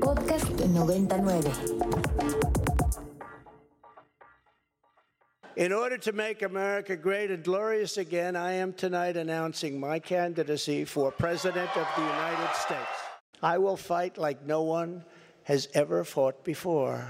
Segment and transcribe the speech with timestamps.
[0.00, 1.44] Podcast 99.
[5.56, 10.84] In order to make America great and glorious again, I am tonight announcing my candidacy
[10.84, 13.00] for President of the United States.
[13.42, 15.04] I will fight like no one
[15.44, 17.06] has ever fought before.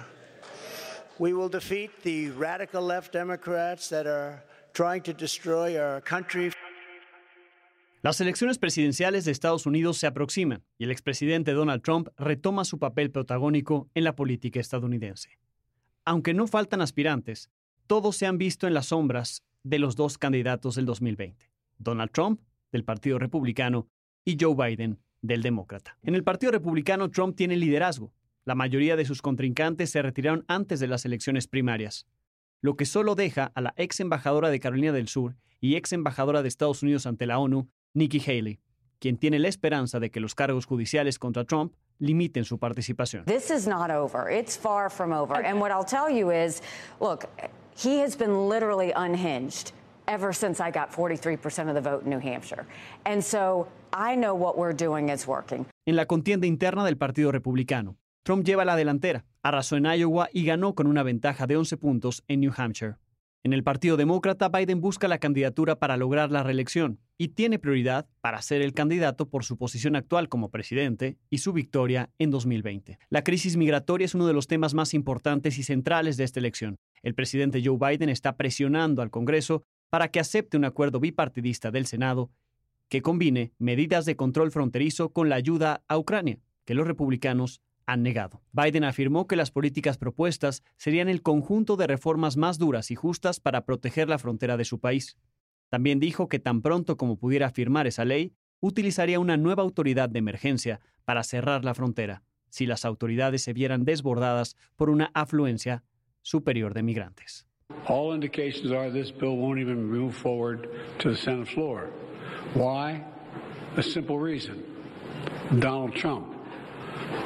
[1.19, 4.43] We will defeat the radical left Democrats that are
[4.73, 6.53] trying to destroy our country.
[8.01, 12.79] Las elecciones presidenciales de Estados Unidos se aproximan y el expresidente Donald Trump retoma su
[12.79, 15.41] papel protagónico en la política estadounidense.
[16.05, 17.51] Aunque no faltan aspirantes,
[17.89, 22.41] todos se han visto en las sombras de los dos candidatos del 2020, Donald Trump,
[22.71, 23.89] del Partido Republicano,
[24.25, 25.99] y Joe Biden, del Demócrata.
[26.05, 28.13] En el Partido Republicano, Trump tiene liderazgo.
[28.45, 32.07] La mayoría de sus contrincantes se retiraron antes de las elecciones primarias,
[32.61, 36.43] lo que solo deja a la ex embajadora de Carolina del Sur y ex embajadora
[36.43, 37.69] de Estados Unidos ante la ONU,
[37.99, 38.61] Nikki Haley,
[39.01, 43.25] quien tiene la esperanza de que los cargos judiciales contra Trump limiten su participación.
[43.25, 44.31] This is not over.
[44.31, 45.35] It's far from over.
[45.45, 46.63] And what I'll tell you is,
[47.01, 47.27] look,
[47.77, 49.73] he has been literally unhinged
[50.07, 52.67] ever since I got 43% of the vote in New Hampshire.
[53.05, 55.67] And so I know what we're doing is working.
[55.87, 60.45] En la contienda interna del Partido Republicano, Trump lleva la delantera, arrasó en Iowa y
[60.45, 62.97] ganó con una ventaja de 11 puntos en New Hampshire.
[63.45, 68.09] En el Partido Demócrata, Biden busca la candidatura para lograr la reelección y tiene prioridad
[68.21, 72.99] para ser el candidato por su posición actual como presidente y su victoria en 2020.
[73.11, 76.77] La crisis migratoria es uno de los temas más importantes y centrales de esta elección.
[77.03, 81.87] El presidente Joe Biden está presionando al Congreso para que acepte un acuerdo bipartidista del
[81.87, 82.31] Senado
[82.89, 88.03] que combine medidas de control fronterizo con la ayuda a Ucrania, que los republicanos han
[88.03, 88.43] negado.
[88.53, 93.41] Biden afirmó que las políticas propuestas serían el conjunto de reformas más duras y justas
[93.41, 95.17] para proteger la frontera de su país.
[95.71, 100.19] También dijo que tan pronto como pudiera firmar esa ley, utilizaría una nueva autoridad de
[100.19, 105.83] emergencia para cerrar la frontera, si las autoridades se vieran desbordadas por una afluencia
[106.21, 107.47] superior de migrantes.
[107.87, 111.89] All indications are this bill won't even move forward to the Senate floor.
[112.55, 113.03] Why?
[113.79, 114.63] A simple reason.
[115.59, 116.38] Donald Trump.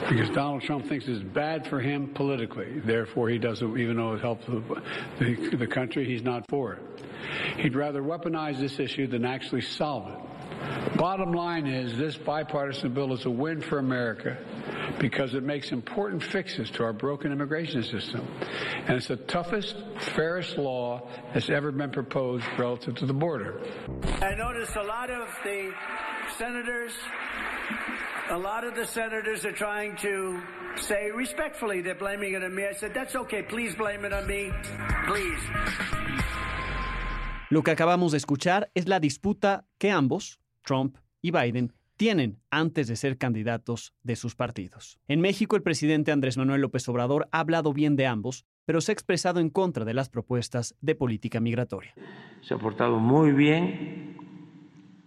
[0.09, 2.81] Because Donald Trump thinks it's bad for him politically.
[2.81, 4.83] Therefore, he doesn't, even though it helps the,
[5.19, 6.83] the, the country, he's not for it.
[7.59, 10.97] He'd rather weaponize this issue than actually solve it.
[10.97, 14.37] Bottom line is this bipartisan bill is a win for America
[14.99, 18.27] because it makes important fixes to our broken immigration system.
[18.87, 19.77] And it's the toughest,
[20.15, 23.61] fairest law that's ever been proposed relative to the border.
[24.21, 25.73] I noticed a lot of the
[26.37, 26.93] senators,
[28.31, 30.41] a lot of the senators are trying to
[30.77, 32.65] say respectfully they're blaming it on me.
[32.65, 34.51] I said, that's okay, please blame it on me,
[35.07, 35.41] please.
[37.51, 42.89] Lo que acabamos de escuchar es la disputa que ambos, Trump y Biden, tienen antes
[42.89, 44.99] de ser candidatos de sus partidos.
[45.07, 48.93] En México, el presidente Andrés Manuel López Obrador ha hablado bien de ambos, pero se
[48.93, 51.95] ha expresado en contra de las propuestas de política migratoria.
[52.41, 54.22] Se ha portado muy bien.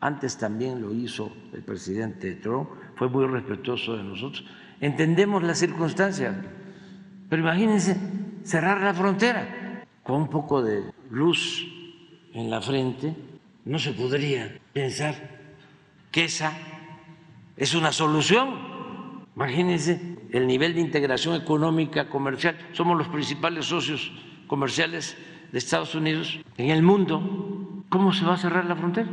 [0.05, 4.45] Antes también lo hizo el presidente Trump, fue muy respetuoso de nosotros.
[4.79, 6.45] Entendemos la circunstancia,
[7.27, 7.97] pero imagínense
[8.44, 11.65] cerrar la frontera con un poco de luz
[12.33, 13.15] en la frente,
[13.65, 15.15] no se podría pensar
[16.11, 16.53] que esa
[17.57, 18.49] es una solución.
[19.35, 22.55] Imagínense el nivel de integración económica, comercial.
[22.73, 24.11] Somos los principales socios
[24.45, 25.17] comerciales
[25.51, 27.83] de Estados Unidos en el mundo.
[27.89, 29.09] ¿Cómo se va a cerrar la frontera?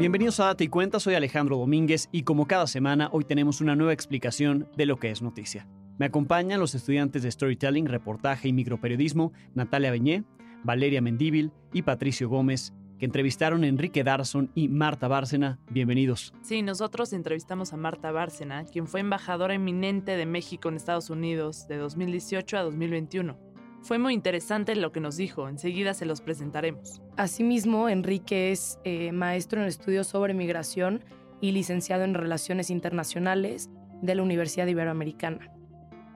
[0.00, 3.76] Bienvenidos a Date y Cuenta, soy Alejandro Domínguez y como cada semana hoy tenemos una
[3.76, 5.68] nueva explicación de lo que es noticia.
[5.98, 10.24] Me acompañan los estudiantes de Storytelling, Reportaje y Microperiodismo, Natalia Beñé,
[10.64, 15.58] Valeria Mendíbil y Patricio Gómez, que entrevistaron a Enrique Darson y Marta Bárcena.
[15.68, 16.32] Bienvenidos.
[16.40, 21.68] Sí, nosotros entrevistamos a Marta Bárcena, quien fue embajadora eminente de México en Estados Unidos
[21.68, 23.49] de 2018 a 2021.
[23.82, 27.00] Fue muy interesante lo que nos dijo, enseguida se los presentaremos.
[27.16, 31.02] Asimismo, Enrique es eh, maestro en estudios sobre migración
[31.40, 33.70] y licenciado en Relaciones Internacionales
[34.02, 35.50] de la Universidad Iberoamericana.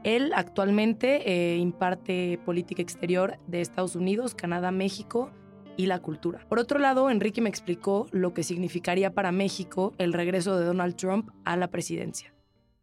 [0.05, 5.31] Él actualmente eh, imparte política exterior de Estados Unidos, Canadá, México
[5.79, 6.47] y la cultura.
[6.49, 10.97] Por otro lado, Enrique me explicó lo que significaría para México el regreso de Donald
[10.97, 12.34] Trump a la presidencia.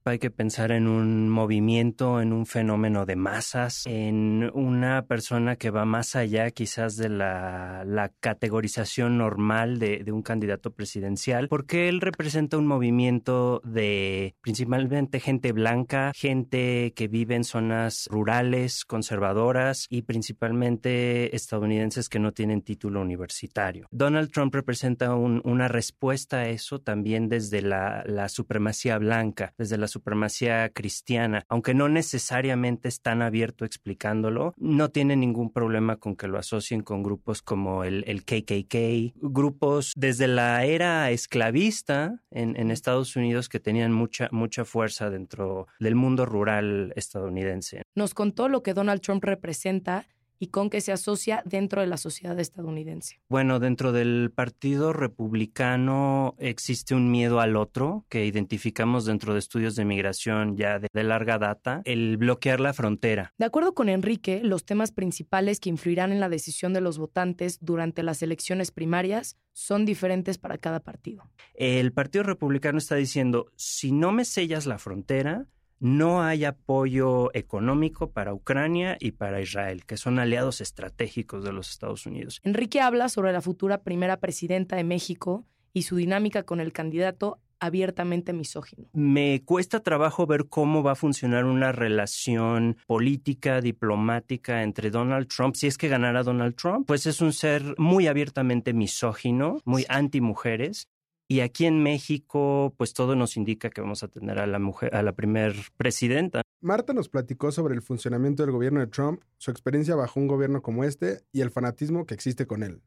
[0.06, 5.70] Hay que pensar en un movimiento, en un fenómeno de masas, en una persona que
[5.70, 12.58] va más allá quizás de la, categorización normal de, un candidato presidencial, porque él representa
[12.58, 21.36] un movimiento de principalmente gente blanca, gente que vive en zonas rurales, conservadoras y principalmente
[21.36, 23.88] estadounidenses que no tienen título universitario.
[23.92, 29.88] Donald Trump representa una respuesta a eso también desde la, la supremacía blanca, desde la
[29.92, 36.28] supremacía cristiana, aunque no necesariamente es tan abierto explicándolo, no tiene ningún problema con que
[36.28, 42.72] lo asocien con grupos como el, el KKK, grupos desde la era esclavista en, en,
[42.72, 47.84] Estados Unidos que tenían mucha, mucha fuerza dentro del mundo rural estadounidense.
[47.96, 50.08] Nos contó lo que Donald Trump representa
[50.42, 53.22] y con qué se asocia dentro de la sociedad estadounidense?
[53.30, 59.76] Bueno, dentro del Partido Republicano existe un miedo al otro que identificamos dentro de estudios
[59.76, 63.34] de migración ya de, larga data, el bloquear la frontera.
[63.38, 67.60] De acuerdo con Enrique, los temas principales que influirán en la decisión de los votantes
[67.62, 71.30] durante las elecciones primarias son diferentes para cada partido.
[71.54, 75.46] El Partido Republicano está diciendo, si no me sellas la frontera,
[75.82, 81.70] no hay apoyo económico para Ucrania y para Israel, que son aliados estratégicos de los
[81.72, 82.40] Estados Unidos.
[82.44, 85.44] Enrique habla sobre la futura primera presidenta de México
[85.74, 88.88] y su dinámica con el candidato abiertamente misógino.
[88.94, 95.56] Me cuesta trabajo ver cómo va a funcionar una relación política, diplomática entre Donald Trump.
[95.56, 100.22] Si es que ganara Donald Trump, pues es un ser muy abiertamente misógino, muy anti
[100.22, 100.90] mujeres
[101.32, 104.94] y aquí en México, pues todo nos indica que vamos a tener a la mujer,
[104.94, 106.42] a la primer presidenta.
[106.60, 110.62] Marta nos platicó sobre el funcionamiento del gobierno de Trump, su experiencia bajo un gobierno
[110.62, 112.82] como este y el fanatismo que existe con él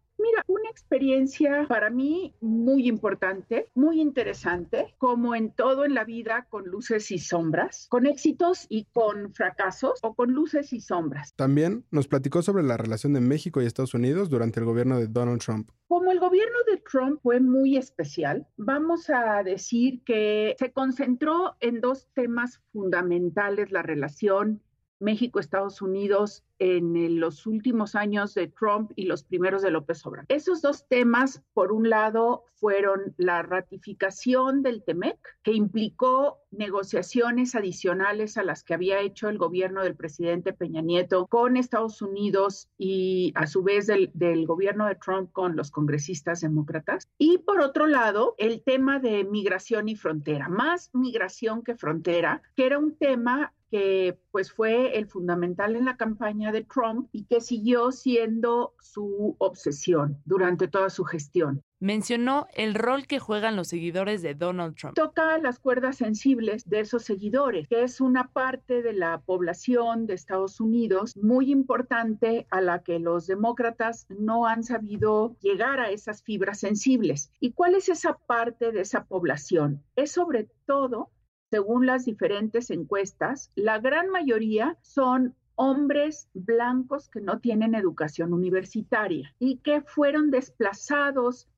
[0.94, 7.10] experiencia para mí muy importante, muy interesante, como en todo en la vida con luces
[7.10, 11.34] y sombras, con éxitos y con fracasos o con luces y sombras.
[11.34, 15.08] También nos platicó sobre la relación de México y Estados Unidos durante el gobierno de
[15.08, 15.68] Donald Trump.
[15.88, 21.80] Como el gobierno de Trump fue muy especial, vamos a decir que se concentró en
[21.80, 24.62] dos temas fundamentales, la relación
[25.00, 30.24] México-Estados Unidos en los últimos años de Trump y los primeros de López Obrador.
[30.28, 38.38] Esos dos temas, por un lado, fueron la ratificación del TEMEC, que implicó negociaciones adicionales
[38.38, 43.32] a las que había hecho el gobierno del presidente Peña Nieto con Estados Unidos y
[43.34, 47.10] a su vez del, del gobierno de Trump con los congresistas demócratas.
[47.18, 52.64] Y por otro lado, el tema de migración y frontera, más migración que frontera, que
[52.64, 57.40] era un tema que pues fue el fundamental en la campaña de Trump y que
[57.40, 61.62] siguió siendo su obsesión durante toda su gestión.
[61.80, 64.94] Mencionó el rol que juegan los seguidores de Donald Trump.
[64.94, 70.14] Toca las cuerdas sensibles de esos seguidores, que es una parte de la población de
[70.14, 76.22] Estados Unidos muy importante a la que los demócratas no han sabido llegar a esas
[76.22, 77.30] fibras sensibles.
[77.40, 79.82] ¿Y cuál es esa parte de esa población?
[79.96, 81.10] Es sobre todo
[81.54, 89.34] según las diferentes encuestas, la gran mayoría son hombres blancos que no tienen educación universitaria
[89.38, 91.48] y que fueron desplazados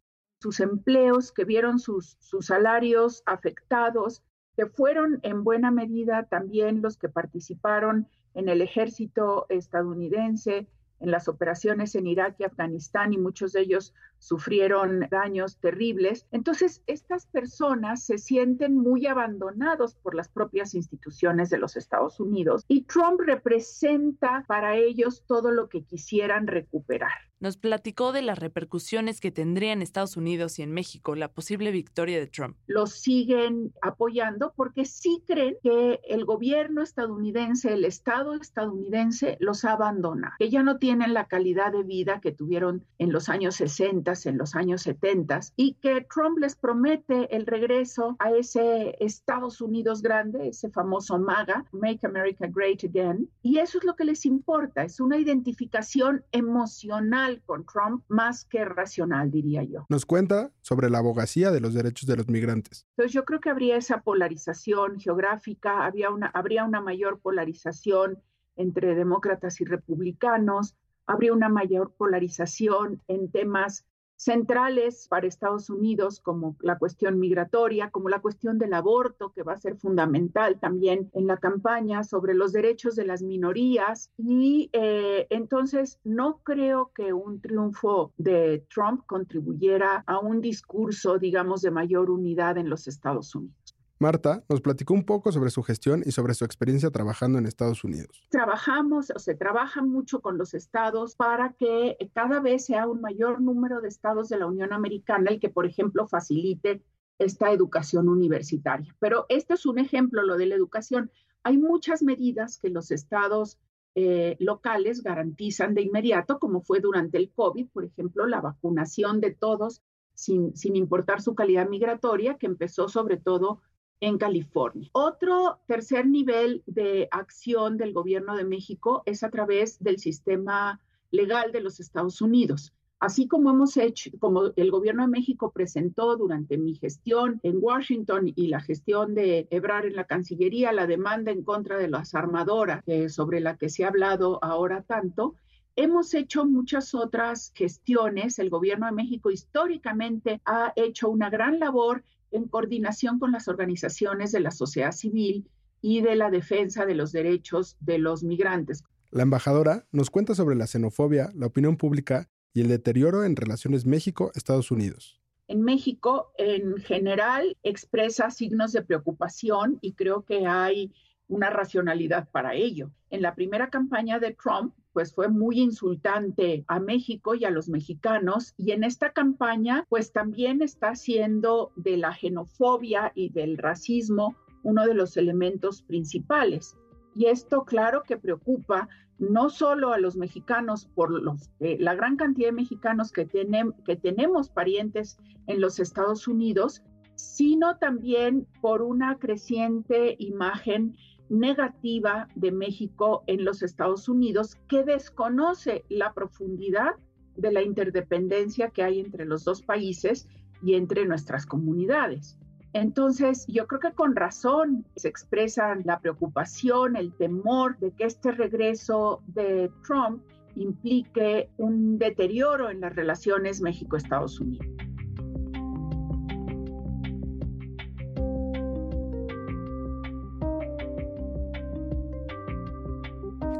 [0.40, 4.22] sus empleos, que vieron sus, salarios afectados,
[4.54, 10.68] que fueron en buena medida también los que participaron en el ejército estadounidense,
[11.00, 16.26] en las operaciones en Irak y Afganistán y muchos de ellos sufrieron daños terribles.
[16.30, 22.64] Entonces, estas personas se sienten muy abandonados por las propias instituciones de los Estados Unidos
[22.68, 27.12] y Trump representa para ellos todo lo que quisieran recuperar.
[27.38, 31.70] Nos platicó de las repercusiones que tendría en Estados Unidos y en México la posible
[31.70, 32.56] victoria de Trump.
[32.66, 40.34] Los siguen apoyando porque sí creen que el gobierno estadounidense, el Estado estadounidense los abandona,
[40.38, 44.38] que ya no tienen la calidad de vida que tuvieron en los años 60 en
[44.38, 50.48] los años 70 y que Trump les promete el regreso a ese Estados Unidos grande,
[50.48, 53.28] ese famoso MAGA, Make America Great Again.
[53.42, 58.64] Y eso es lo que les importa, es una identificación emocional con Trump más que
[58.64, 59.86] racional, diría yo.
[59.88, 62.86] Nos cuenta sobre la abogacía de los derechos de los migrantes.
[62.96, 68.22] Entonces yo creo que habría esa polarización geográfica, había una, habría una mayor polarización
[68.56, 73.84] entre demócratas y republicanos, habría una mayor polarización en temas
[74.16, 79.52] centrales para Estados Unidos, como la cuestión migratoria, como la cuestión del aborto, que va
[79.52, 84.10] a ser fundamental también en la campaña, sobre los derechos de las minorías.
[84.16, 91.62] Y eh, entonces no creo que un triunfo de Trump contribuyera a un discurso, digamos,
[91.62, 93.65] de mayor unidad en los Estados Unidos.
[93.98, 97.82] Marta nos platicó un poco sobre su gestión y sobre su experiencia trabajando en Estados
[97.82, 98.26] Unidos.
[98.28, 103.40] Trabajamos o se trabaja mucho con los estados para que cada vez sea un mayor
[103.40, 106.82] número de estados de la Unión Americana el que, por ejemplo, facilite
[107.18, 108.94] esta educación universitaria.
[108.98, 111.10] Pero este es un ejemplo, lo de la educación.
[111.42, 113.58] Hay muchas medidas que los estados
[113.94, 119.30] eh, locales garantizan de inmediato, como fue durante el COVID, por ejemplo, la vacunación de
[119.30, 119.80] todos
[120.12, 123.62] sin, sin importar su calidad migratoria, que empezó sobre todo
[124.00, 124.88] en California.
[124.92, 131.52] Otro tercer nivel de acción del gobierno de México es a través del sistema legal
[131.52, 132.72] de los Estados Unidos.
[132.98, 138.32] Así como hemos hecho, como el gobierno de México presentó durante mi gestión en Washington
[138.34, 142.82] y la gestión de Ebrar en la Cancillería la demanda en contra de las armadoras,
[143.08, 145.34] sobre la que se ha hablado ahora tanto,
[145.76, 148.38] hemos hecho muchas otras gestiones.
[148.38, 152.02] El gobierno de México históricamente ha hecho una gran labor
[152.36, 155.48] en coordinación con las organizaciones de la sociedad civil
[155.80, 158.84] y de la defensa de los derechos de los migrantes.
[159.10, 163.86] La embajadora nos cuenta sobre la xenofobia, la opinión pública y el deterioro en relaciones
[163.86, 165.20] México-Estados Unidos.
[165.48, 170.92] En México, en general, expresa signos de preocupación y creo que hay
[171.28, 172.90] una racionalidad para ello.
[173.10, 177.68] En la primera campaña de Trump, pues fue muy insultante a México y a los
[177.68, 184.34] mexicanos y en esta campaña pues también está siendo de la xenofobia y del racismo
[184.62, 186.78] uno de los elementos principales.
[187.14, 188.88] Y esto claro que preocupa
[189.18, 193.96] no solo a los mexicanos por los, eh, la gran cantidad de mexicanos que, que
[193.96, 196.82] tenemos parientes en los Estados Unidos,
[197.16, 200.96] sino también por una creciente imagen
[201.28, 206.94] negativa de México en los Estados Unidos que desconoce la profundidad
[207.36, 210.28] de la interdependencia que hay entre los dos países
[210.62, 212.38] y entre nuestras comunidades.
[212.72, 218.32] Entonces, yo creo que con razón se expresan la preocupación, el temor de que este
[218.32, 220.22] regreso de Trump
[220.56, 224.75] implique un deterioro en las relaciones México-Estados Unidos.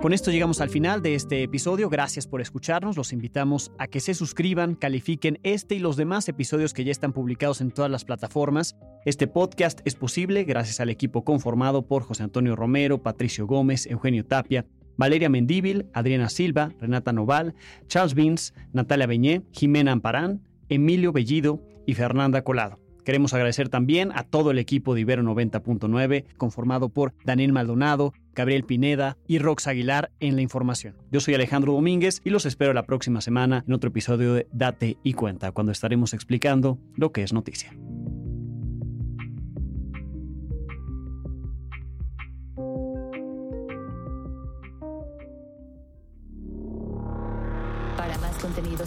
[0.07, 1.89] Con esto llegamos al final de este episodio.
[1.89, 2.97] Gracias por escucharnos.
[2.97, 7.13] Los invitamos a que se suscriban, califiquen este y los demás episodios que ya están
[7.13, 8.77] publicados en todas las plataformas.
[9.05, 14.25] Este podcast es posible gracias al equipo conformado por José Antonio Romero, Patricio Gómez, Eugenio
[14.25, 14.65] Tapia,
[14.97, 17.57] Valeria Mendíbil, Adriana Silva, Renata Noval,
[17.89, 22.86] Charles Vince, Natalia Beñé, Jimena Amparán, Emilio Bellido y Fernanda Colado.
[23.07, 28.65] Queremos agradecer también a todo el equipo de Ibero 90.9, conformado por Daniel Maldonado, Gabriel
[28.65, 30.97] Pineda y Rox Aguilar en la información.
[31.13, 34.99] Yo soy Alejandro Domínguez y los espero la próxima semana en otro episodio de Date
[35.05, 37.77] y Cuenta, cuando estaremos explicando lo que es noticia.